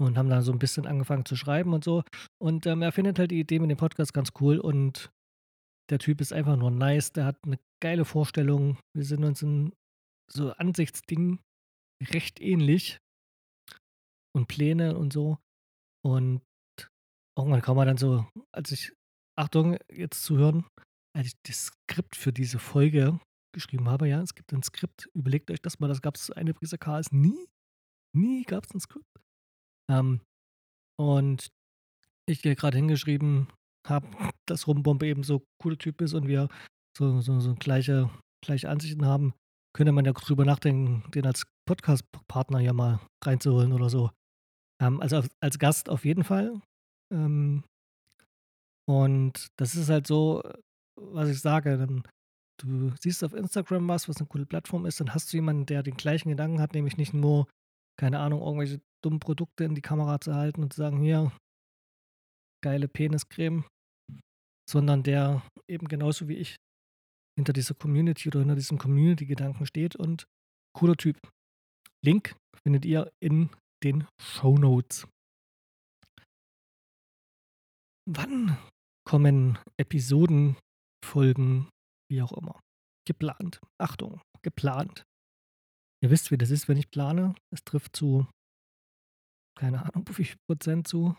und 0.00 0.16
haben 0.16 0.30
da 0.30 0.42
so 0.42 0.52
ein 0.52 0.58
bisschen 0.58 0.86
angefangen 0.86 1.24
zu 1.24 1.36
schreiben 1.36 1.72
und 1.72 1.84
so. 1.84 2.04
Und 2.40 2.66
ähm, 2.66 2.82
er 2.82 2.92
findet 2.92 3.18
halt 3.18 3.30
die 3.30 3.40
Idee 3.40 3.58
mit 3.58 3.70
dem 3.70 3.78
Podcast 3.78 4.14
ganz 4.14 4.30
cool 4.40 4.58
und 4.58 5.10
der 5.90 5.98
Typ 5.98 6.20
ist 6.20 6.32
einfach 6.32 6.56
nur 6.56 6.70
nice. 6.70 7.12
Der 7.12 7.24
hat 7.24 7.38
eine 7.44 7.58
geile 7.82 8.04
Vorstellung. 8.04 8.78
Wir 8.94 9.04
sind 9.04 9.24
uns 9.24 9.42
in 9.42 9.74
so 10.30 10.52
Ansichtsdingen 10.52 11.40
recht 12.02 12.40
ähnlich 12.40 12.98
und 14.34 14.46
Pläne 14.46 14.96
und 14.96 15.12
so. 15.12 15.38
Und 16.04 16.42
irgendwann 17.36 17.62
kam 17.62 17.78
er 17.78 17.86
dann 17.86 17.96
so, 17.96 18.26
als 18.52 18.70
ich, 18.70 18.92
Achtung, 19.36 19.78
jetzt 19.90 20.22
zuhören, 20.22 20.66
als 21.16 21.28
ich 21.28 21.34
das 21.44 21.66
Skript 21.66 22.16
für 22.16 22.32
diese 22.32 22.58
Folge 22.58 23.18
geschrieben 23.54 23.88
habe, 23.88 24.08
ja, 24.08 24.20
es 24.22 24.34
gibt 24.34 24.52
ein 24.52 24.62
Skript, 24.62 25.08
überlegt 25.14 25.50
euch 25.50 25.60
das 25.60 25.80
mal, 25.80 25.88
das 25.88 26.02
gab 26.02 26.16
es 26.16 26.30
eine 26.30 26.54
Prise 26.54 26.78
Chaos 26.78 27.10
nie, 27.10 27.48
nie 28.14 28.44
gab 28.44 28.66
es 28.66 28.74
ein 28.74 28.80
Skript. 28.80 29.06
Ähm, 29.90 30.20
und 31.00 31.48
ich 32.28 32.40
hier 32.40 32.56
gerade 32.56 32.76
hingeschrieben 32.76 33.48
habe, 33.86 34.06
dass 34.46 34.66
Rumbombe 34.66 35.06
eben 35.06 35.22
so 35.22 35.44
cooler 35.62 35.78
Typ 35.78 36.00
ist 36.00 36.14
und 36.14 36.26
wir 36.26 36.48
so, 36.96 37.20
so, 37.20 37.40
so 37.40 37.54
gleiche, 37.54 38.10
gleiche 38.44 38.68
Ansichten 38.68 39.06
haben, 39.06 39.34
könnte 39.74 39.92
man 39.92 40.04
ja 40.04 40.12
drüber 40.12 40.44
nachdenken, 40.44 41.08
den 41.12 41.26
als 41.26 41.44
Podcast-Partner 41.66 42.60
ja 42.60 42.72
mal 42.72 43.00
reinzuholen 43.24 43.72
oder 43.72 43.88
so. 43.88 44.10
Ähm, 44.82 45.00
also 45.00 45.22
als 45.40 45.58
Gast 45.58 45.88
auf 45.88 46.04
jeden 46.04 46.24
Fall. 46.24 46.60
Ähm, 47.12 47.64
und 48.88 49.48
das 49.58 49.74
ist 49.74 49.88
halt 49.88 50.06
so, 50.06 50.42
was 50.98 51.28
ich 51.28 51.40
sage, 51.40 51.76
dann 51.78 52.02
du 52.60 52.92
siehst 53.00 53.22
auf 53.22 53.34
Instagram 53.34 53.88
was, 53.88 54.08
was 54.08 54.16
eine 54.18 54.26
coole 54.26 54.46
Plattform 54.46 54.86
ist, 54.86 55.00
dann 55.00 55.14
hast 55.14 55.32
du 55.32 55.36
jemanden, 55.36 55.66
der 55.66 55.82
den 55.82 55.96
gleichen 55.96 56.30
Gedanken 56.30 56.60
hat, 56.60 56.74
nämlich 56.74 56.96
nicht 56.96 57.14
nur, 57.14 57.46
keine 57.98 58.18
Ahnung, 58.18 58.40
irgendwelche 58.40 58.80
dummen 59.04 59.20
Produkte 59.20 59.64
in 59.64 59.74
die 59.74 59.82
Kamera 59.82 60.20
zu 60.20 60.34
halten 60.34 60.62
und 60.62 60.72
zu 60.72 60.78
sagen, 60.78 61.00
hier, 61.00 61.32
geile 62.62 62.88
Peniscreme, 62.88 63.64
sondern 64.68 65.02
der 65.02 65.42
eben 65.68 65.88
genauso 65.88 66.28
wie 66.28 66.36
ich 66.36 66.56
hinter 67.38 67.52
dieser 67.52 67.74
Community 67.74 68.28
oder 68.28 68.40
hinter 68.40 68.56
diesem 68.56 68.78
Community-Gedanken 68.78 69.66
steht 69.66 69.94
und 69.96 70.26
cooler 70.76 70.96
Typ. 70.96 71.16
Link 72.04 72.34
findet 72.62 72.84
ihr 72.84 73.12
in 73.22 73.50
den 73.84 74.06
Show 74.20 74.58
Notes. 74.58 75.06
Wann 78.10 78.58
kommen 79.06 79.58
Episoden, 79.78 80.56
Folgen, 81.04 81.68
wie 82.10 82.22
auch 82.22 82.32
immer? 82.32 82.58
Geplant. 83.06 83.60
Achtung, 83.80 84.20
geplant. 84.42 85.04
Ihr 86.02 86.10
wisst, 86.10 86.30
wie 86.30 86.38
das 86.38 86.50
ist, 86.50 86.68
wenn 86.68 86.76
ich 86.76 86.90
plane. 86.90 87.34
Es 87.52 87.64
trifft 87.64 87.96
zu, 87.96 88.26
keine 89.58 89.84
Ahnung, 89.84 90.04
wie 90.14 90.24
viel 90.24 90.38
Prozent 90.48 90.88
zu. 90.88 91.16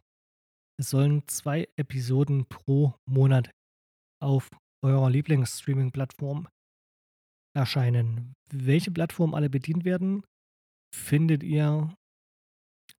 Es 0.79 0.89
sollen 0.89 1.27
zwei 1.27 1.67
Episoden 1.75 2.45
pro 2.45 2.95
Monat 3.05 3.51
auf 4.23 4.49
eurer 4.83 5.09
Lieblingsstreaming-Plattform 5.09 6.47
erscheinen. 7.55 8.33
Welche 8.51 8.91
Plattformen 8.91 9.35
alle 9.35 9.49
bedient 9.49 9.83
werden, 9.83 10.23
findet 10.95 11.43
ihr 11.43 11.93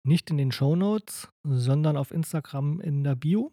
nicht 0.06 0.30
in 0.30 0.36
den 0.36 0.52
Show 0.52 0.76
Notes, 0.76 1.28
sondern 1.46 1.96
auf 1.96 2.10
Instagram 2.10 2.80
in 2.80 3.02
der 3.02 3.16
Bio. 3.16 3.52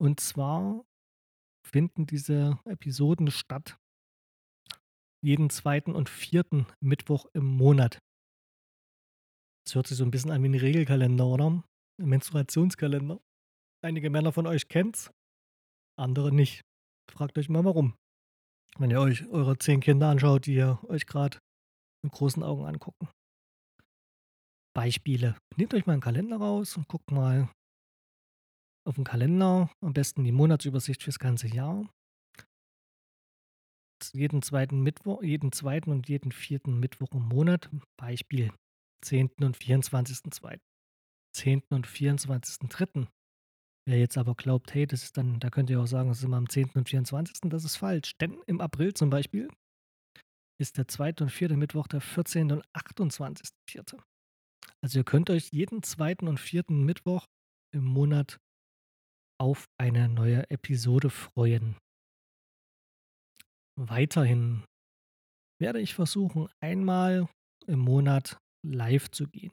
Und 0.00 0.20
zwar 0.20 0.84
finden 1.66 2.06
diese 2.06 2.58
Episoden 2.64 3.30
statt 3.30 3.78
jeden 5.22 5.50
zweiten 5.50 5.94
und 5.94 6.08
vierten 6.08 6.66
Mittwoch 6.80 7.26
im 7.32 7.46
Monat. 7.46 7.98
Das 9.66 9.74
hört 9.74 9.86
sich 9.86 9.96
so 9.96 10.04
ein 10.04 10.10
bisschen 10.10 10.30
an 10.30 10.42
wie 10.42 10.48
ein 10.48 10.54
Regelkalender, 10.54 11.26
oder? 11.26 11.46
Ein 11.46 12.08
Menstruationskalender. 12.08 13.20
Einige 13.82 14.10
Männer 14.10 14.32
von 14.32 14.46
euch 14.46 14.68
kennt's, 14.68 15.10
andere 15.98 16.32
nicht. 16.32 16.62
Fragt 17.10 17.38
euch 17.38 17.48
mal 17.48 17.64
warum. 17.64 17.94
Wenn 18.78 18.90
ihr 18.90 19.00
euch 19.00 19.26
eure 19.28 19.58
zehn 19.58 19.80
Kinder 19.80 20.08
anschaut, 20.08 20.46
die 20.46 20.54
ihr 20.54 20.80
euch 20.88 21.06
gerade 21.06 21.38
mit 22.02 22.12
großen 22.12 22.42
Augen 22.42 22.66
angucken. 22.66 23.08
Beispiele. 24.74 25.36
Nehmt 25.56 25.72
euch 25.74 25.86
mal 25.86 25.92
einen 25.92 26.02
Kalender 26.02 26.38
raus 26.38 26.76
und 26.76 26.88
guckt 26.88 27.10
mal 27.10 27.48
auf 28.86 28.96
den 28.96 29.04
Kalender, 29.04 29.70
am 29.80 29.94
besten 29.94 30.24
die 30.24 30.32
Monatsübersicht 30.32 31.02
fürs 31.02 31.18
ganze 31.18 31.46
Jahr. 31.46 31.88
Jeden 34.12 34.42
zweiten 34.42 34.82
Mittwoch, 34.82 35.22
jeden 35.22 35.52
zweiten 35.52 35.90
und 35.90 36.08
jeden 36.08 36.32
vierten 36.32 36.78
Mittwoch 36.80 37.12
im 37.12 37.28
Monat. 37.28 37.70
Beispiel 37.96 38.52
10. 39.04 39.30
und 39.40 39.56
24.2. 39.56 40.58
10. 41.34 41.62
und 41.70 41.86
24.3. 41.86 43.06
Wer 43.86 43.98
jetzt 43.98 44.16
aber 44.16 44.34
glaubt, 44.34 44.72
hey, 44.72 44.86
das 44.86 45.02
ist 45.02 45.16
dann, 45.16 45.40
da 45.40 45.50
könnt 45.50 45.68
ihr 45.68 45.80
auch 45.80 45.86
sagen, 45.86 46.08
das 46.08 46.18
ist 46.18 46.24
immer 46.24 46.38
am 46.38 46.48
10. 46.48 46.70
und 46.74 46.88
24. 46.88 47.36
Das 47.50 47.64
ist 47.64 47.76
falsch. 47.76 48.16
Denn 48.18 48.40
im 48.46 48.60
April 48.60 48.94
zum 48.94 49.10
Beispiel 49.10 49.48
ist 50.60 50.78
der 50.78 50.88
zweite 50.88 51.24
und 51.24 51.30
vierte 51.30 51.56
Mittwoch 51.56 51.86
der 51.86 52.00
14. 52.00 52.52
und 52.52 52.66
28.4. 52.72 54.00
Also 54.82 55.00
ihr 55.00 55.04
könnt 55.04 55.30
euch 55.30 55.50
jeden 55.50 55.82
zweiten 55.82 56.28
und 56.28 56.40
vierten 56.40 56.84
Mittwoch 56.84 57.26
im 57.74 57.84
Monat 57.84 58.38
auf 59.38 59.66
eine 59.78 60.08
neue 60.08 60.48
Episode 60.50 61.10
freuen. 61.10 61.76
Weiterhin 63.76 64.64
werde 65.60 65.80
ich 65.80 65.94
versuchen, 65.94 66.48
einmal 66.60 67.28
im 67.66 67.80
Monat 67.80 68.38
live 68.64 69.10
zu 69.10 69.26
gehen. 69.28 69.52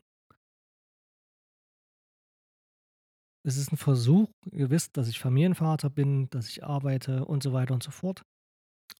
Es 3.43 3.57
ist 3.57 3.71
ein 3.71 3.77
Versuch, 3.77 4.29
ihr 4.51 4.69
wisst, 4.69 4.97
dass 4.97 5.07
ich 5.07 5.19
Familienvater 5.19 5.89
bin, 5.89 6.29
dass 6.29 6.47
ich 6.47 6.63
arbeite 6.63 7.25
und 7.25 7.41
so 7.41 7.53
weiter 7.53 7.73
und 7.73 7.81
so 7.81 7.89
fort. 7.89 8.21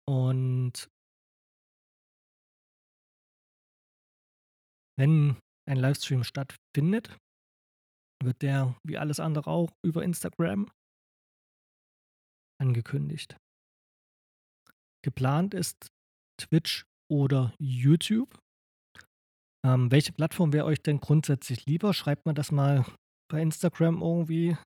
Und 0.08 0.90
wenn 4.98 5.38
ein 5.70 5.78
Livestream 5.78 6.24
stattfindet, 6.24 7.16
wird 8.24 8.42
der, 8.42 8.76
wie 8.84 8.98
alles 8.98 9.20
andere 9.20 9.50
auch, 9.50 9.72
über 9.86 10.04
Instagram 10.04 10.72
angekündigt. 12.60 13.38
Geplant 15.04 15.54
ist 15.54 15.88
Twitch 16.40 16.86
oder 17.10 17.54
YouTube. 17.60 18.40
Ähm, 19.66 19.92
welche 19.92 20.12
Plattform 20.12 20.54
wäre 20.54 20.66
euch 20.66 20.82
denn 20.82 21.00
grundsätzlich 21.00 21.66
lieber? 21.66 21.94
Schreibt 21.94 22.26
mir 22.26 22.34
das 22.34 22.52
mal 22.52 22.86
bei 23.32 23.42
Instagram 23.42 24.02
irgendwie. 24.02 24.58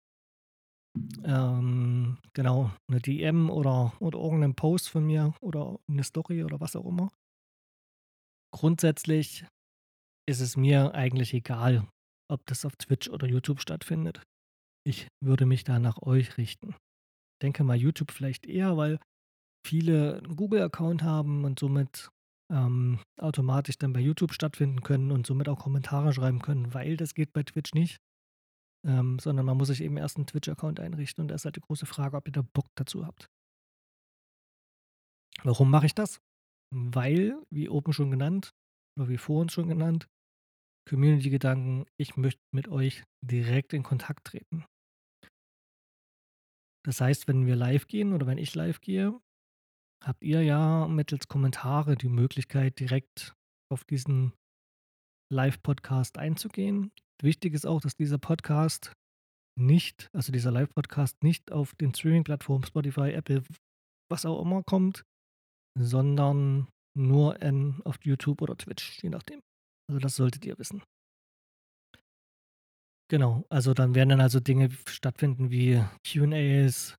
Ähm, 1.24 2.18
genau, 2.34 2.72
eine 2.90 3.02
DM 3.02 3.50
oder, 3.50 3.94
oder 4.00 4.20
irgendeinen 4.20 4.56
Post 4.56 4.90
von 4.90 5.06
mir 5.06 5.34
oder 5.42 5.78
eine 5.90 6.04
Story 6.04 6.44
oder 6.44 6.62
was 6.62 6.76
auch 6.76 6.86
immer. 6.86 7.12
Grundsätzlich 8.54 9.46
ist 10.28 10.40
es 10.40 10.56
mir 10.56 10.96
eigentlich 10.96 11.34
egal, 11.34 11.88
ob 12.32 12.46
das 12.46 12.66
auf 12.66 12.78
Twitch 12.78 13.10
oder 13.10 13.28
YouTube 13.28 13.62
stattfindet. 13.62 14.24
Ich 14.88 15.08
würde 15.22 15.46
mich 15.46 15.66
da 15.66 15.80
nach 15.80 16.02
euch 16.02 16.38
richten. 16.38 16.70
Ich 16.70 17.40
denke 17.42 17.64
mal 17.64 17.76
YouTube 17.76 18.12
vielleicht 18.12 18.46
eher, 18.46 18.78
weil 18.78 19.00
viele 19.68 20.18
einen 20.18 20.36
Google-Account 20.36 21.04
haben 21.04 21.44
und 21.44 21.60
somit 21.60 22.10
ähm, 22.52 23.00
automatisch 23.18 23.78
dann 23.78 23.94
bei 23.94 24.00
YouTube 24.00 24.34
stattfinden 24.34 24.82
können 24.82 25.12
und 25.12 25.26
somit 25.26 25.50
auch 25.50 25.60
Kommentare 25.60 26.14
schreiben 26.14 26.42
können, 26.42 26.74
weil 26.74 26.98
das 26.98 27.16
geht 27.16 27.34
bei 27.34 27.44
Twitch 27.44 27.74
nicht. 27.74 28.00
Ähm, 28.86 29.18
sondern 29.18 29.48
man 29.48 29.58
muss 29.58 29.70
sich 29.70 29.82
eben 29.82 29.98
erst 29.98 30.18
einen 30.18 30.28
Twitch-Account 30.28 30.80
einrichten 30.80 31.24
und 31.24 31.30
da 31.30 31.36
ist 31.36 31.46
halt 31.46 31.56
die 31.56 31.62
große 31.62 31.88
Frage, 31.88 32.18
ob 32.18 32.28
ihr 32.28 32.34
da 32.34 32.44
Bock 32.44 32.68
dazu 32.76 33.06
habt. 33.06 33.26
Warum 35.44 35.72
mache 35.72 35.88
ich 35.88 35.96
das? 35.96 36.20
Weil, 36.72 37.42
wie 37.50 37.68
oben 37.68 37.94
schon 37.94 38.12
genannt, 38.12 38.52
oder 38.98 39.10
wie 39.10 39.18
vor 39.18 39.42
uns 39.42 39.54
schon 39.54 39.68
genannt, 39.68 40.08
Community-Gedanken, 40.88 41.86
ich 41.98 42.16
möchte 42.16 42.42
mit 42.54 42.68
euch 42.68 43.04
direkt 43.22 43.74
in 43.74 43.82
Kontakt 43.82 44.28
treten. 44.28 44.66
Das 46.86 47.02
heißt, 47.02 47.28
wenn 47.28 47.48
wir 47.48 47.56
live 47.56 47.88
gehen 47.88 48.14
oder 48.14 48.28
wenn 48.28 48.38
ich 48.38 48.54
live 48.54 48.80
gehe, 48.82 49.20
habt 50.04 50.24
ihr 50.24 50.42
ja 50.44 50.88
mittels 50.88 51.28
Kommentare 51.28 51.96
die 51.96 52.10
Möglichkeit, 52.10 52.80
direkt 52.80 53.34
auf 53.72 53.84
diesen 53.84 54.34
Live-Podcast 55.32 56.18
einzugehen. 56.18 56.92
Wichtig 57.22 57.54
ist 57.54 57.66
auch, 57.66 57.82
dass 57.82 57.96
dieser 57.96 58.18
Podcast 58.18 58.94
nicht 59.58 60.10
also 60.14 60.32
dieser 60.32 60.52
Live-Podcast 60.52 61.24
nicht 61.24 61.52
auf 61.52 61.76
den 61.76 61.94
Streaming-Plattformen 61.94 62.66
Spotify, 62.66 63.12
Apple, 63.12 63.44
was 64.12 64.26
auch 64.26 64.42
immer 64.42 64.64
kommt, 64.64 65.04
sondern 65.80 66.68
nur 66.98 67.42
in 67.42 67.82
auf 67.84 67.98
YouTube 68.04 68.42
oder 68.42 68.58
Twitch, 68.58 69.02
je 69.04 69.10
nachdem. 69.10 69.42
Also, 69.90 70.00
das 70.00 70.16
solltet 70.16 70.46
ihr 70.46 70.58
wissen. 70.58 70.84
Genau, 73.10 73.46
also 73.50 73.74
dann 73.74 73.94
werden 73.94 74.10
dann 74.10 74.22
also 74.22 74.40
Dinge 74.40 74.72
stattfinden 74.88 75.52
wie 75.52 75.84
Q&As 76.08 76.96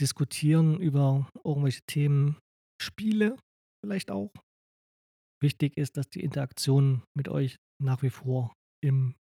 diskutieren 0.00 0.80
über 0.80 1.28
irgendwelche 1.44 1.82
Themen, 1.86 2.38
Spiele 2.80 3.36
vielleicht 3.84 4.10
auch. 4.10 4.32
Wichtig 5.42 5.76
ist, 5.76 5.96
dass 5.96 6.08
die 6.08 6.22
Interaktion 6.22 7.02
mit 7.16 7.28
euch 7.28 7.58
nach 7.82 8.02
wie 8.02 8.10
vor 8.10 8.54
im 8.82 9.16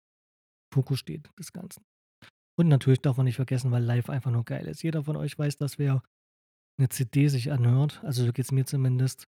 Fokus 0.74 1.00
steht 1.00 1.30
des 1.40 1.54
Ganzen. 1.54 1.84
Und 2.60 2.70
natürlich 2.70 3.01
darf 3.01 3.18
man 3.18 3.25
nicht 3.25 3.38
vergessen, 3.38 3.72
weil 3.72 3.84
live 3.84 4.10
einfach 4.10 4.32
nur 4.32 4.46
geil 4.46 4.68
ist. 4.68 4.84
Jeder 4.84 5.04
von 5.06 5.18
euch 5.18 5.38
weiß, 5.40 5.58
dass 5.58 5.80
wer 5.80 6.04
'ne 6.80 6.90
CD 6.90 7.28
sich 7.30 7.51
anhört, 7.51 8.04
also 8.04 8.25
so 8.25 8.34
geht's 8.34 8.51
mir 8.54 8.66
zumindest, 8.66 9.25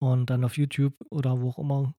und 0.00 0.30
dann 0.30 0.44
auf 0.44 0.58
YouTube 0.58 0.94
oder 1.10 1.40
wo 1.40 1.50
auch 1.50 1.58
immer 1.60 1.94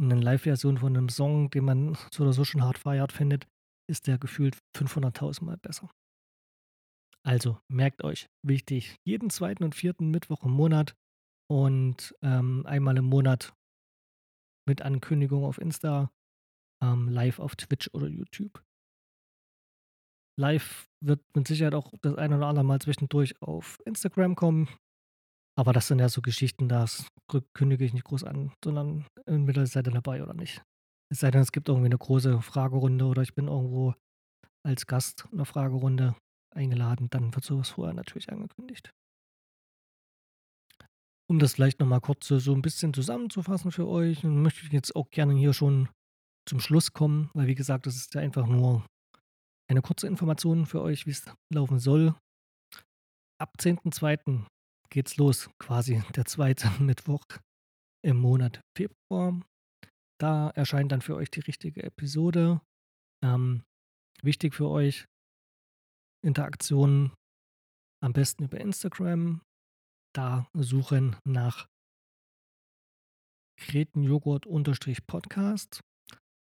'ne 0.00 0.16
Live-Version 0.20 0.78
von 0.78 0.92
'nem 0.94 1.08
Song, 1.10 1.50
den 1.50 1.64
man 1.66 1.96
so 2.14 2.24
oder 2.24 2.32
so 2.34 2.44
schon 2.44 2.64
hart 2.64 2.78
feiert, 2.78 3.12
findet, 3.12 3.48
ist 3.90 4.06
der 4.08 4.18
gefühlt 4.18 4.58
500.000 4.76 5.46
Mal 5.48 5.58
besser. 5.58 5.90
Also, 7.26 7.58
merkt 7.68 8.02
euch, 8.02 8.28
wichtig, 8.44 8.96
jeden 9.04 9.30
2. 9.30 9.62
und 9.64 9.74
4. 9.76 10.10
Mittwoch 10.10 10.42
im 10.44 10.50
Monat 10.50 10.94
und, 11.48 12.14
ähm, 12.22 12.64
einmal 12.66 12.96
im 12.98 13.06
Monat 13.06 13.54
mit 14.68 14.82
Ankündigung 14.82 15.44
auf 15.44 15.58
Insta, 15.58 16.10
ähm, 16.82 17.08
live 17.08 17.40
auf 17.40 17.56
Twitch 17.56 17.90
oder 17.94 18.08
YouTube. 18.08 18.62
Live 20.38 20.88
wird 21.04 21.20
mit 21.34 21.46
Sicherheit 21.46 21.74
auch 21.74 21.92
das 22.00 22.14
ein 22.16 22.32
oder 22.32 22.46
andere 22.46 22.64
Mal 22.64 22.80
zwischendurch 22.80 23.40
auf 23.42 23.78
Instagram 23.84 24.34
kommen, 24.34 24.68
aber 25.58 25.72
das 25.72 25.88
sind 25.88 26.00
ja 26.00 26.08
so 26.08 26.22
Geschichten, 26.22 26.68
das 26.68 27.08
kü 27.30 27.42
kündige 27.54 27.84
ich 27.84 27.94
nicht 27.94 28.04
groß 28.06 28.24
an, 28.24 28.52
sondern 28.64 29.06
entweder 29.26 29.66
seid 29.66 29.88
ihr 29.88 29.92
dabei 29.94 30.22
oder 30.22 30.34
nicht. 30.34 30.62
Es 31.12 31.20
sei 31.20 31.30
denn, 31.30 31.42
es 31.42 31.52
gibt 31.52 31.68
irgendwie 31.68 31.88
'ne 31.90 31.98
große 31.98 32.42
Fragerunde 32.42 33.06
oder 33.06 33.22
ich 33.22 33.34
bin 33.34 33.48
irgendwo 33.48 33.94
als 34.66 34.86
Gast 34.86 35.26
in 35.32 35.38
'ner 35.38 35.46
Fragerunde 35.46 36.16
eingeladen, 36.54 37.08
dann 37.10 37.34
wird 37.34 37.44
so 37.44 37.58
was 37.58 37.70
vorher 37.70 37.94
natürlich 37.94 38.30
angekündigt. 38.30 38.90
Um 41.30 41.38
das 41.38 41.54
vielleicht 41.54 41.80
noch 41.80 41.86
mal 41.86 42.00
kurz 42.00 42.26
so 42.26 42.38
so 42.38 42.52
'n 42.52 42.62
bisschen 42.62 42.92
zusammenzufassen 42.92 43.72
für 43.72 43.86
euch, 43.88 44.22
möchte 44.24 44.66
ich 44.66 44.72
jetzt 44.72 44.94
auch 44.96 45.10
gerne 45.10 45.34
hier 45.34 45.52
schon 45.54 45.88
zum 46.48 46.60
Schluss 46.60 46.92
kommen, 46.92 47.30
weil 47.34 47.46
wie 47.46 47.54
gesagt, 47.54 47.86
das 47.86 47.96
ist 47.96 48.14
ja 48.14 48.20
einfach 48.20 48.46
nur 48.46 48.84
eine 49.70 49.82
kurze 49.82 50.06
Information 50.06 50.66
für 50.66 50.82
euch, 50.82 51.06
wie's 51.06 51.24
laufen 51.52 51.78
soll. 51.78 52.14
Ab 53.40 53.54
10.2. 53.58 54.46
geht's 54.90 55.16
los, 55.16 55.50
quasi 55.58 56.02
der 56.16 56.26
2. 56.26 56.54
Mittwoch 56.80 57.24
im 58.04 58.18
Monat 58.18 58.60
Februar. 58.76 59.40
Da 60.20 60.50
erscheint 60.50 60.92
dann 60.92 61.00
für 61.00 61.16
euch 61.16 61.30
die 61.30 61.40
richtige 61.40 61.82
Episode. 61.82 62.60
Ähm, 63.24 63.64
wichtig 64.22 64.54
für 64.54 64.68
euch 64.68 65.06
Interaktion 66.24 67.12
am 68.02 68.12
besten 68.12 68.44
über 68.44 68.60
Instagram. 68.60 69.40
Da 70.14 70.46
suchen 70.54 71.16
nach 71.24 71.66
Kretenjoghurt-Podcast 73.58 75.80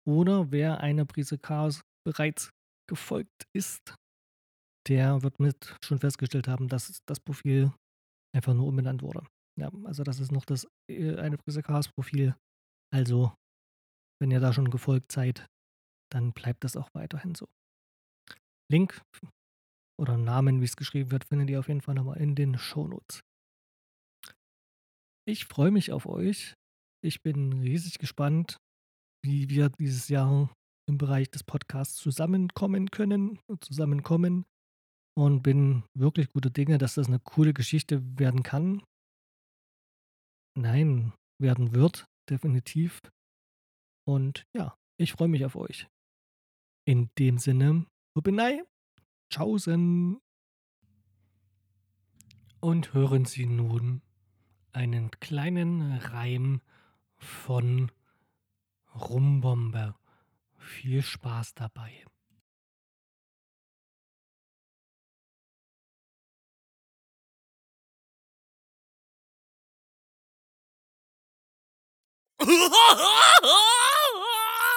oder 0.08 0.52
wer 0.52 0.80
einer 0.80 1.06
Prise 1.06 1.38
Chaos 1.38 1.82
bereits 2.06 2.50
gefolgt 2.90 3.44
ist, 3.54 3.96
der 4.88 5.22
wird 5.22 5.40
mit 5.40 5.78
schon 5.84 6.00
festgestellt 6.00 6.48
haben, 6.48 6.68
dass 6.68 7.04
das 7.06 7.20
Profil 7.20 7.72
einfach 8.36 8.54
nur 8.54 8.66
umbenannt 8.68 9.04
wurde. 9.04 9.24
Ja, 9.60 9.70
also 9.84 10.04
das 10.04 10.20
ist 10.20 10.32
noch 10.32 10.46
das, 10.46 10.66
äh, 10.90 11.18
eine 11.18 11.38
Prise 11.38 11.62
Chaos 11.62 11.90
Profil. 11.90 12.36
Also, 12.94 13.34
wenn 14.20 14.32
ihr 14.32 14.40
da 14.40 14.54
schon 14.54 14.72
gefolgt 14.72 15.12
seid, 15.12 15.46
dann 16.12 16.34
bleibt 16.34 16.64
das 16.64 16.76
auch 16.76 16.90
weiterhin 16.94 17.36
so. 17.36 17.48
Link 18.72 19.00
oder 20.02 20.18
Namen, 20.18 20.62
wie's 20.62 20.76
geschrieben 20.76 21.12
wird, 21.12 21.26
findet 21.26 21.50
ihr 21.52 21.60
auf 21.60 21.68
jeden 21.68 21.82
Fall 21.82 21.94
noch 21.96 22.04
mal 22.06 22.18
in 22.18 22.34
den 22.34 22.58
Shownotes. 22.58 23.22
Ich 25.28 25.46
freue 25.46 25.72
mich 25.72 25.92
auf 25.92 26.08
euch. 26.08 26.56
Ich 27.04 27.22
bin 27.22 27.54
riesig 27.62 28.00
gespannt, 28.00 28.58
wie 29.24 29.50
wir 29.50 29.70
dieses 29.70 30.10
Jahr 30.10 30.52
im 30.90 30.98
Bereich 30.98 31.30
des 31.30 31.44
Podcasts 31.44 31.96
zusammenkommen 31.98 32.90
können 32.90 33.40
zusammenkommen 33.62 34.46
und 35.16 35.44
bin 35.44 35.84
wirklich 35.96 36.30
guter 36.30 36.50
Dinge, 36.50 36.80
dass 36.80 36.96
das 36.96 37.08
'ne 37.08 37.20
coole 37.20 37.54
Geschichte 37.54 38.02
werden 38.18 38.44
kann. 38.44 38.82
Nein, 40.58 41.14
werden 41.40 41.74
wird, 41.76 42.06
definitiv. 42.30 43.00
Und 44.08 44.44
ja, 44.56 44.76
ich 45.00 45.12
freue 45.14 45.28
mich 45.28 45.46
auf 45.46 45.56
euch. 45.56 45.88
In 46.88 47.10
dem 47.20 47.38
Sinne, 47.38 47.86
Rubenai, 48.18 48.64
Tschaußen. 49.32 50.22
Und 52.60 52.94
hören 52.94 53.26
Sie 53.26 53.46
nun 53.46 54.02
einen 54.74 55.10
kleinen 55.10 55.94
Reim 55.94 56.62
von 57.18 57.92
Rumbombe. 58.94 59.96
Viel 60.58 61.02
Spaß 61.02 61.54
dabei. 61.56 62.06